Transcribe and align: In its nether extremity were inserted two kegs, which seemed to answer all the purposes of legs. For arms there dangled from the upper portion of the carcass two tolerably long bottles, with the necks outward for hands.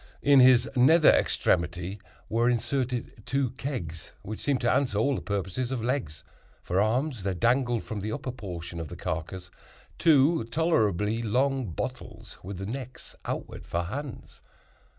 In 0.23 0.41
its 0.41 0.67
nether 0.75 1.11
extremity 1.11 2.01
were 2.27 2.49
inserted 2.49 3.23
two 3.23 3.51
kegs, 3.51 4.11
which 4.23 4.39
seemed 4.39 4.61
to 4.61 4.71
answer 4.71 4.97
all 4.97 5.13
the 5.13 5.21
purposes 5.21 5.71
of 5.71 5.83
legs. 5.83 6.23
For 6.63 6.81
arms 6.81 7.21
there 7.21 7.35
dangled 7.35 7.83
from 7.83 7.99
the 7.99 8.11
upper 8.11 8.31
portion 8.31 8.79
of 8.79 8.87
the 8.87 8.95
carcass 8.95 9.51
two 9.99 10.43
tolerably 10.45 11.21
long 11.21 11.67
bottles, 11.69 12.39
with 12.41 12.57
the 12.57 12.65
necks 12.65 13.15
outward 13.25 13.67
for 13.67 13.83
hands. 13.83 14.41